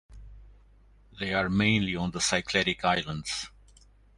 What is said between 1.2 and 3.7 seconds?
are mainly on the Cycladic islands.